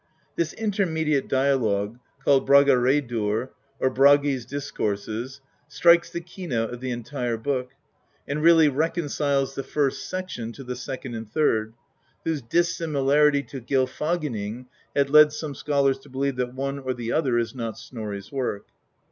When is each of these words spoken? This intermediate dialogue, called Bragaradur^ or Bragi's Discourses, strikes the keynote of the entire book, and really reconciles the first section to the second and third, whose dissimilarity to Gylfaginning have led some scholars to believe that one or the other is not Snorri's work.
This 0.35 0.53
intermediate 0.53 1.27
dialogue, 1.27 1.99
called 2.25 2.49
Bragaradur^ 2.49 3.49
or 3.79 3.89
Bragi's 3.91 4.47
Discourses, 4.47 5.41
strikes 5.67 6.09
the 6.09 6.21
keynote 6.21 6.71
of 6.73 6.79
the 6.79 6.89
entire 6.89 7.37
book, 7.37 7.73
and 8.27 8.41
really 8.41 8.67
reconciles 8.67 9.53
the 9.53 9.61
first 9.61 10.09
section 10.09 10.53
to 10.53 10.63
the 10.63 10.75
second 10.75 11.13
and 11.13 11.31
third, 11.31 11.75
whose 12.23 12.41
dissimilarity 12.41 13.43
to 13.43 13.61
Gylfaginning 13.61 14.65
have 14.95 15.11
led 15.11 15.31
some 15.33 15.53
scholars 15.53 15.99
to 15.99 16.09
believe 16.09 16.37
that 16.37 16.55
one 16.55 16.79
or 16.79 16.95
the 16.95 17.11
other 17.11 17.37
is 17.37 17.53
not 17.53 17.77
Snorri's 17.77 18.31
work. 18.31 18.69